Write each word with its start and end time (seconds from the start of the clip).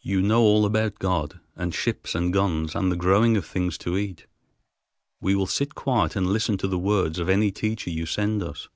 You 0.00 0.22
know 0.22 0.42
all 0.42 0.66
about 0.66 0.98
God, 0.98 1.38
and 1.54 1.72
ships 1.72 2.16
and 2.16 2.32
guns 2.32 2.74
and 2.74 2.90
the 2.90 2.96
growing 2.96 3.36
of 3.36 3.46
things 3.46 3.78
to 3.78 3.96
eat. 3.96 4.26
We 5.20 5.36
will 5.36 5.46
sit 5.46 5.76
quiet 5.76 6.16
and 6.16 6.26
listen 6.26 6.58
to 6.58 6.66
the 6.66 6.76
words 6.80 7.20
of 7.20 7.28
any 7.28 7.52
teacher 7.52 7.90
you 7.90 8.06
send 8.06 8.42
us." 8.42 8.66